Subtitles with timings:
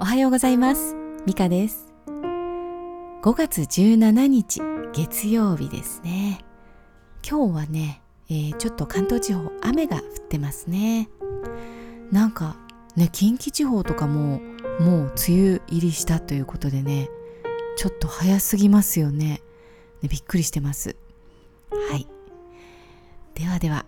[0.00, 0.94] おはようございます。
[1.26, 1.92] ミカです。
[2.06, 4.60] 5月17日
[4.92, 6.38] 月曜日ですね。
[7.28, 8.00] 今日はね、
[8.30, 11.08] えーちょっと関東地方雨が降ってますね。
[12.12, 12.56] なんか
[12.94, 14.40] ね、近畿地方とかも
[14.78, 17.10] もう梅雨入りしたということでね、
[17.76, 19.42] ちょっと早すぎますよね。
[20.00, 20.94] ねびっくりしてます。
[21.90, 22.06] はい。
[23.34, 23.84] ではでは、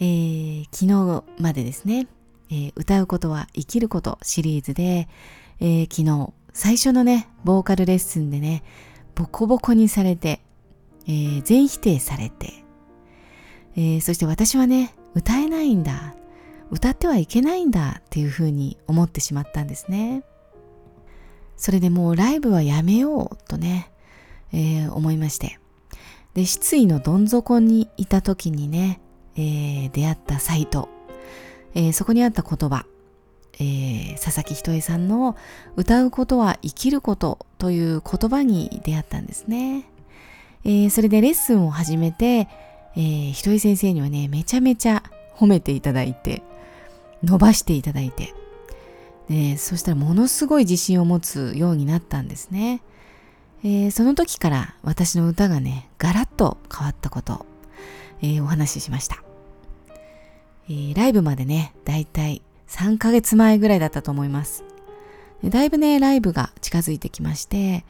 [0.00, 2.08] えー昨日までですね、
[2.50, 5.08] えー歌うことは生きることシリーズで、
[5.60, 8.64] えー昨日最初のね、ボーカルレッスンでね、
[9.14, 10.40] ボコボコにされて、
[11.06, 12.52] えー全否定されて、
[13.76, 16.14] えーそして私はね、歌えないんだ、
[16.70, 20.22] 歌ってはいけないんだっていうふうに思ってしまったんですね。
[21.56, 23.90] それでもうライブはやめようとね、
[24.52, 25.58] えー思いまして。
[26.34, 29.00] で、失意のどん底にいた時にね、
[29.36, 30.88] えー出会ったサイト、
[31.74, 32.86] えーそこにあった言葉、
[33.54, 35.36] えー佐々木ひとえさんの
[35.76, 39.84] 歌うことは生きることという言葉に出会ったんですね。
[40.64, 42.48] えーそれでレッスンを始めて、
[42.96, 45.02] えーひとえ先生にはね、めちゃめちゃ
[45.36, 46.42] 褒めていただいて、
[47.22, 48.34] 伸ばしていただいて、
[49.28, 52.80] でそしたらものすごい自信を持つようになったんですね。
[53.62, 57.46] えーその時から私の歌がね、ガラッと変わったことを、
[58.22, 59.22] えーお話ししました。
[60.68, 64.64] えーライブまでね、だいたい3ヶ月前ぐらいだったと思います。
[65.44, 67.84] だいぶね、ライブが近づいてきまして、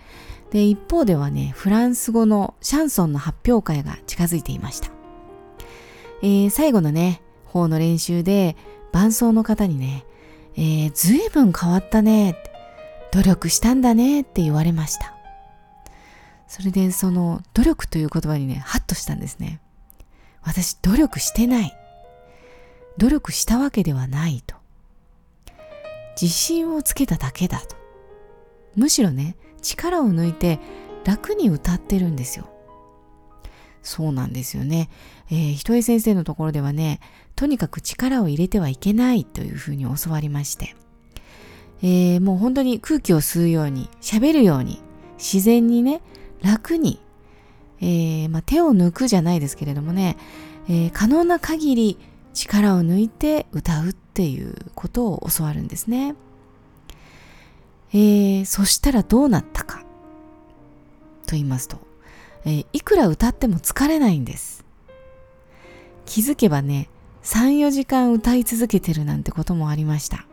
[0.50, 4.90] で、一方ではね、フランス語のシャンソンの発表会が近づいていました。
[6.22, 8.56] えー最後のね、方の練習で、
[8.92, 10.04] 伴奏の方にね、
[10.56, 12.36] えー、ずいぶん変わったね、
[13.12, 15.14] 努力したんだねって言われました。
[16.46, 19.60] それでその努力という言葉にね、ハッとしたんですね。
[20.42, 21.72] 私努力してない。
[22.98, 24.56] 努力したわけではないと。
[26.20, 27.76] 自信をつけただけだと。
[28.74, 30.58] むしろね、力を抜いて
[31.04, 32.50] 楽に歌ってるんですよ。
[33.82, 34.90] そうなんですよね。
[35.30, 37.00] えー、ひとえ先生のところではね、
[37.36, 40.74] とにかく力を入れてはいけないというふうに教わりまして、
[41.82, 44.82] えーもう本当に空気を吸うように、喋るように、
[45.18, 46.02] 自然にね、
[46.42, 47.00] 楽に、
[47.80, 50.16] えーまあ、手を抜くじゃないですけれどもね、
[50.68, 51.98] えー可能な限り
[52.38, 56.14] 力を抜いて歌うっていうことを教わるんですね。
[57.92, 59.78] えーそしたらどうなったか
[61.26, 61.78] と言いますと、
[62.44, 64.64] えーいくら歌っても疲れないんです。
[66.06, 66.88] 気づけばね、
[67.22, 70.26] 3、4時間歌い続けてるなんてこともありました。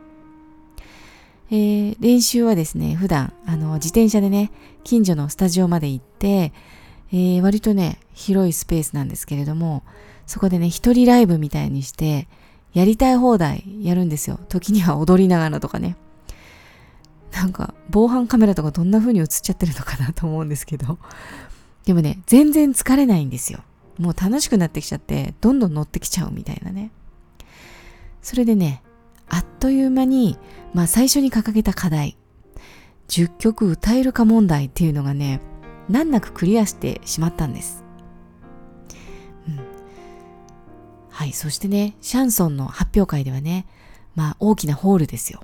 [1.50, 4.52] えー練習はですね、普段、あの、自転車でね、
[4.84, 6.52] 近所のスタジオまで行って、
[7.12, 9.82] えー割とね、広いスペースなんですけれども、
[10.26, 12.28] そこでね、一人ライブみたいにして、
[12.74, 14.38] やりたい放題やるんですよ。
[14.48, 15.96] 時には踊りながらとかね。
[17.32, 20.98] なんか、防犯カメラとかどんな風に映っちゃってるのかなと思うんですけど。
[21.84, 23.60] でもね、全然疲れないんですよ。
[23.98, 26.90] もう楽しくなってきちゃって、どんどん乗ってきちゃうみたいなね。
[28.20, 28.82] それでね、
[29.28, 30.38] あっという間に、
[30.74, 32.16] まあ最初に掲げた課題、
[33.08, 35.40] 10曲歌えるか問題っていうのがね、
[35.88, 37.85] 難なくクリアしてしまったんです。
[41.16, 43.64] はい、そしてね、シャンソンの発表会ではね、
[44.16, 45.40] まあ大きなホールですよ。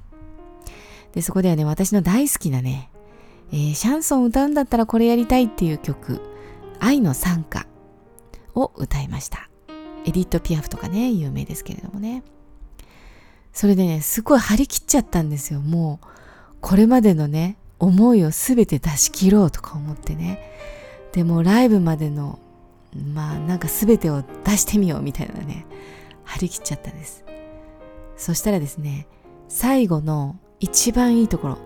[1.15, 2.91] で、そこではね、私の大好きなね、
[3.53, 6.21] えーシャンソン歌うんだったらこれやりたいっていう曲、
[6.79, 7.67] 愛の賛歌
[8.55, 9.49] を歌いました。
[10.05, 12.23] エディット・ピアフとかね、有名ですけれどもね。
[13.55, 15.63] それでね、すごい張り切っちゃったんですよ。
[15.63, 16.07] もう、
[16.61, 20.39] これまでのね、思いをすべて出し切ろうとか思ってね。
[21.13, 22.39] でもライブまでの、
[23.15, 25.67] まあなんかすべてを出してみようみたいなね、
[26.25, 27.25] 張り切っちゃったんです。
[28.17, 29.07] そしたらですね、
[29.49, 31.59] 最後の一番いいところ、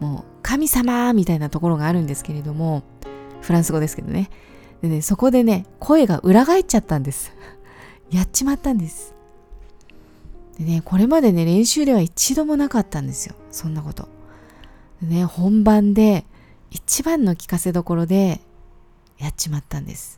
[0.00, 2.82] もう神様みたいなところがあるんですけれども、
[3.40, 4.30] フランス語ですけどね。
[4.82, 7.32] でね、そこでね、声が裏返っちゃったんです。
[8.10, 9.14] やっちまったんです。
[10.58, 13.34] でね、これまでね、練習では一度もなかったんですよ。
[13.50, 14.08] そんなこと。
[15.02, 16.24] でね、本番で
[16.70, 18.40] 一番の聞かせどころで
[19.18, 20.17] やっちまったんです。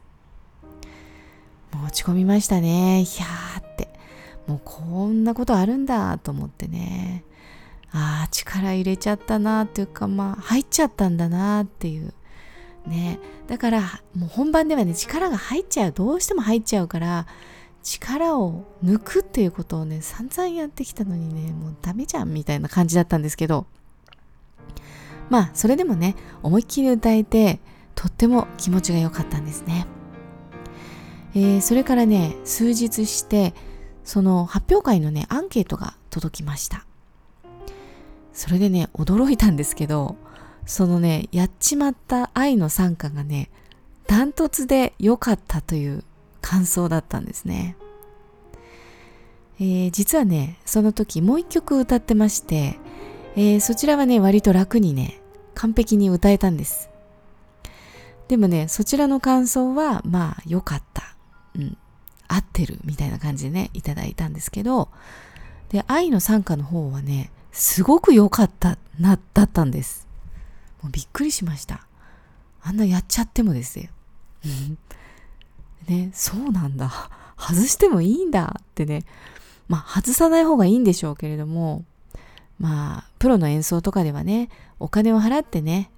[1.72, 3.04] もう落ち込みましたね。
[3.04, 3.88] ひゃーって。
[4.46, 7.24] もうこんなことあるんだと思ってね。
[7.92, 12.12] ああ、力入れちゃったなっていうか、まあ、入っちゃったんだなっていう。
[12.86, 13.18] ね。
[13.46, 13.80] だから、
[14.14, 15.92] もう本番ではね、力が入っちゃう。
[15.92, 17.26] どうしても入っちゃうから、
[17.82, 23.66] 力を抜くっていうことをね、散々やってきたのにね、もうダメじゃんみたいな感じだったんですけど、
[25.28, 27.60] まあ、それでもね、思いっきり歌えて、
[27.94, 29.86] とっても気持ちが良かったんですね。
[31.34, 33.54] えーそれからね、数日して、
[34.04, 36.84] その発表会のね、アンケートが届きました。
[38.32, 40.16] それでね驚いたんですけど
[40.64, 43.50] そのねやっちまった愛の参加がね
[44.06, 46.04] ダントツで良かったという
[46.40, 47.76] 感想だったんですね、
[49.58, 52.78] えー、実はねその時もう一曲歌ってまして、
[53.36, 55.20] えー、そちらはね割と楽にね
[55.54, 56.88] 完璧に歌えたんです。
[58.28, 61.09] でもねそちらの感想はまあ良かった。
[61.56, 61.76] うん。
[62.30, 64.88] 合ってるみたいな感じでねいただいたんですけど
[65.70, 70.06] で愛の参加の方はねすごく良かったなだったんです。
[70.82, 71.86] もうびっくりしました。
[72.62, 73.88] あんなやっちゃってもですよ。
[75.88, 77.10] ねそうなんだ。
[77.36, 78.54] 外してもいいんだ。
[78.60, 79.02] ってね。
[79.68, 81.84] まあ外さない方がいいんでしょうけれども
[82.58, 84.48] まあプロの演奏とかではね
[84.78, 85.90] お金を払ってね、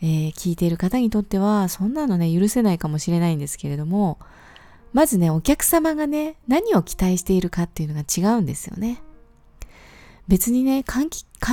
[0.00, 4.18] えー、聞いている方にとってはそんなのね許せないかもしれないんですけれども
[4.94, 9.02] まずねお客様がね何を期待しているかっていうのが違うんですよね。
[10.28, 11.10] 別にね完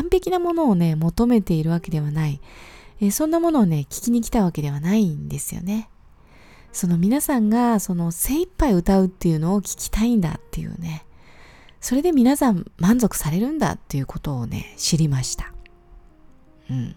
[0.09, 2.39] 璧なものをね求めているわけではない、
[3.01, 5.89] え、そんなものをね聞きに来たわけではないんですよね。
[6.71, 11.03] その皆さんがその精一杯歌うっていうのを聞きたいんだっていうね。
[11.81, 15.51] それで皆さん満足されるんだっていうことをね知りました。
[16.69, 16.95] うん。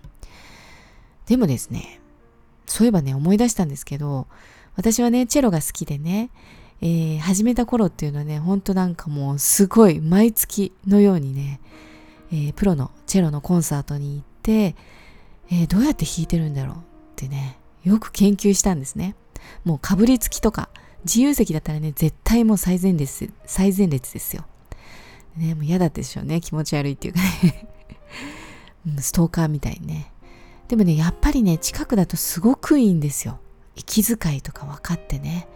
[1.26, 2.00] でもですね
[2.66, 4.28] そういえばね思い出したんですけど
[4.76, 6.30] 私はねチェロが好きでね、
[6.80, 11.60] えー、始めた頃っていうのはねほんとなんかもうすごい毎月のようにね、
[12.32, 14.76] えー、プロのチェロのコンサートに行って、
[15.50, 16.80] えー、どうやって弾いてるんだろうっ
[17.16, 19.14] てねよく研究したんですね
[19.64, 20.68] もうかぶりつきとか、
[21.04, 24.44] 自由席だったらね、絶対もう最前列、最前列ですよ。
[25.36, 26.40] ね、もう嫌だったでしょうね。
[26.40, 27.68] 気持ち悪いっていうかね
[29.00, 30.12] ストーカーみたいにね。
[30.68, 33.38] でもね、やっぱりね、近くだとすごくいいんですよ。
[33.76, 35.48] 息遣いとか分かってね。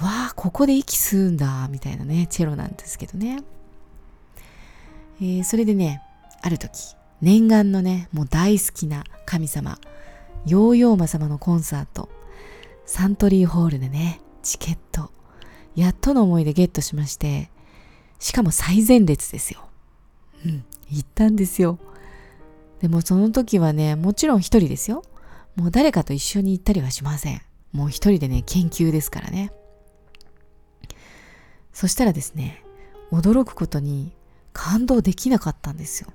[0.00, 3.42] わあ、ここで息吸うんだ、みたいなね、チェロなんですけどね。
[5.20, 6.02] えー、それでね、
[6.42, 9.78] ある時、念願のね、もう大好きな神様、
[10.46, 12.08] ヨーヨーマ様のコンサート、
[12.86, 15.10] サントリーホールでね、チケット、
[15.76, 17.50] やっとの思いでゲットしまして、
[18.18, 19.68] しかも最前列ですよ。
[20.46, 21.78] うん、行ったんですよ。
[22.80, 25.04] でもその時はね、もちろん一人ですよ。
[25.56, 27.42] もう誰かと一緒に行ったりはしません。
[27.72, 29.52] もう一人でね、研究ですからね。
[31.72, 32.64] そしたらですね、
[33.12, 34.12] 驚くことに
[34.52, 36.08] 感動できなかったんですよ。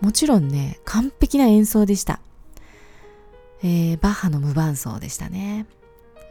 [0.00, 2.20] もちろんね、完璧な演奏でした。
[3.62, 5.66] えー、バッハの無伴奏でしたね。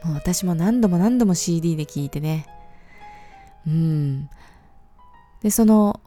[0.03, 2.45] もう私も何度も何度も CD で聴いてね。
[3.65, 4.29] うん。
[5.41, 5.99] で、その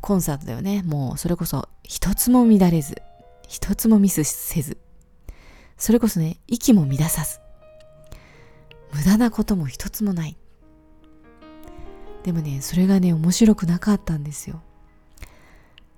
[0.00, 3.00] コンサートではね、もうそれこそ一つも乱れず、
[3.46, 4.78] 一つもミスせず、
[5.76, 7.40] それこそね、息も乱さず、
[8.92, 10.36] 無駄なことも一つもない。
[12.24, 14.62] でもね、それがね、面白くなかったんですよ。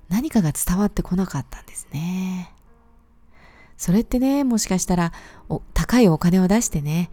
[0.08, 2.52] 何かが伝わってこなかったんですね。
[3.76, 5.12] それってね、もしかしたら
[5.48, 7.10] お高いお金を出してね、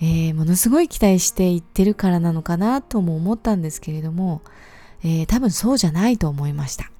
[0.00, 4.42] えー、ものすごい期待していってるからなのかなとも思ったんですけれども、
[5.02, 6.90] えー、多分そうじゃないと思いました。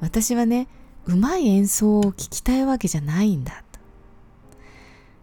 [0.00, 0.68] 私はね、
[1.06, 3.64] うまい演奏を聴きたいわけじゃないんだ。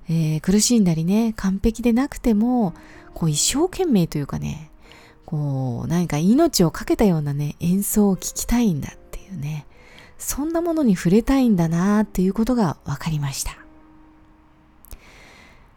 [0.08, 2.74] えー、苦しんだりね、完璧でなくても、
[3.14, 4.70] こう一生懸命というかね、
[5.26, 9.66] こう何か命を懸けたようなね、演奏を聴きたいんだっていうね、
[10.18, 13.58] そんなものに触れたいんだなっていうことが分かりました。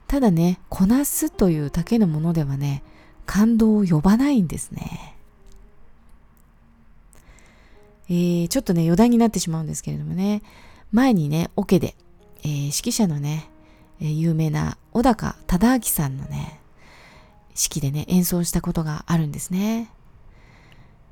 [0.07, 2.83] ただね、こなすというだけのものではね、
[3.25, 5.18] 感動を呼ばないんですね。
[8.11, 10.43] えー、ちょっとね、余談になってしまうんですけれどもね、
[10.93, 11.95] 前にね、オケで、
[12.43, 13.51] えー、指揮者のね、
[14.01, 16.61] えー、有名な小高忠明さんのね、
[17.51, 19.91] 指揮でね、演奏したことがあるんですね。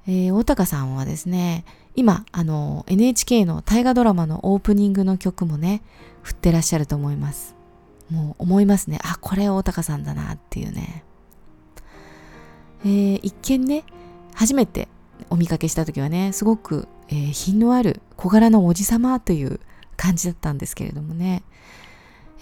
[0.09, 1.65] えー、大高さんはですね、
[1.97, 5.83] 今、あの、NHK の大河ドラマのオープニングの曲もね、
[6.23, 7.57] 振ってらっしゃると思います。
[8.11, 9.01] もう思いますね。
[9.03, 11.05] あ、これ大高さんだなっていうね。
[12.85, 13.85] えー、一見ね、
[14.35, 14.89] 初めて
[15.31, 19.61] お見かけした時はね、すごく、えー、品のある小柄なおじさまという
[19.97, 21.43] 感じだったんですけれどもね、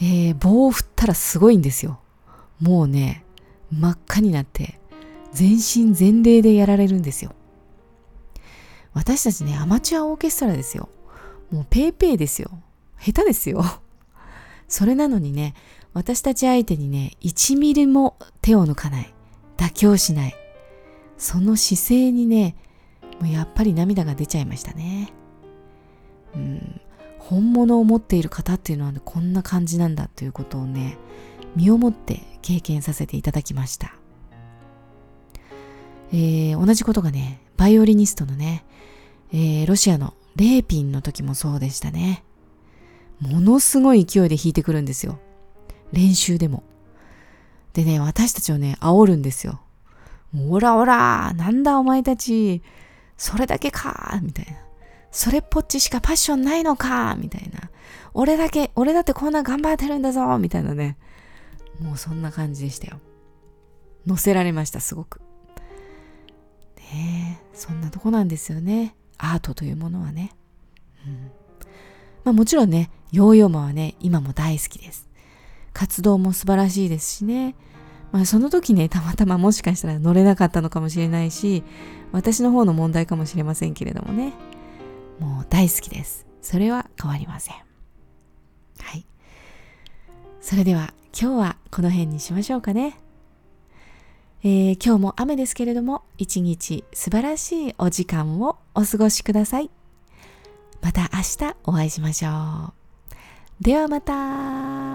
[0.00, 2.00] えー、棒を振ったらすごいんですよ。
[2.60, 3.24] もうね、
[3.70, 4.78] 真っ赤になって、
[5.32, 7.32] 全身全霊でやられるんですよ。
[8.92, 10.88] 私たちね、アマチュアオーケストラですよ。
[11.50, 12.50] もうペーペーですよ。
[12.98, 13.64] 下手ですよ。
[14.68, 15.54] それなのにね、
[15.92, 19.14] 私たち相手にね、1ミリも手を抜かない。
[19.56, 20.34] 妥協しない。
[21.18, 22.56] その姿勢にね、
[23.20, 25.12] もうやっぱり涙が出ちゃいましたね。
[26.34, 26.80] うん、
[27.18, 30.98] 本物を持っている方っていうのは、ね、こんな感じなんだということをね、
[31.56, 33.94] 身をもって経験させていただきました。
[36.12, 38.64] えー、同じことがね、バイオリニストのね、
[39.32, 42.24] えー、ロシアのレーピンの時もそうでしたね。
[43.20, 45.18] ものすごい勢いで弾いてくるんですよ。
[45.92, 46.62] 練習でも。
[47.72, 49.60] でね、私たちをね、煽るんですよ。
[50.50, 52.62] オラオラなんだお前たち
[53.16, 54.18] それだけか？
[54.22, 54.58] みたいな。
[55.10, 57.14] それっぽっちしかパッションないのか？
[57.16, 57.70] みたいな。
[58.12, 60.38] 俺だけ、俺だってこんな頑張ってるんだぞ？
[60.38, 60.96] みたいなね。
[61.80, 63.00] もうそんな感じでしたよ。
[64.06, 65.20] 乗せられました、すごく。
[66.76, 68.94] ねえ、そんなとこなんですよね。
[69.18, 70.32] アートというものはね。
[71.06, 71.30] うん。
[72.24, 75.08] まあもちろんね、ヨーヨーマはね、今も大好きです。
[75.72, 77.54] 活動も素晴らしいですしね。
[78.14, 81.64] まあその時ね、たまたまもしかしたら乗れなかったのかもしれないし、
[82.12, 84.32] 私の方の問題かもしれませんけれどもね。
[85.18, 86.24] もう大好きです。
[86.40, 87.56] それは変わりません。
[87.56, 87.62] は
[88.96, 89.04] い。
[90.40, 93.00] それでは今日はこの辺にしましょうかね。
[94.44, 99.70] えー、今日も雨ですけれども、一日素晴らしいお時間をお過ごしください。
[100.80, 102.72] また明日お会いしましょ
[103.60, 103.64] う。
[103.64, 104.93] ではまた。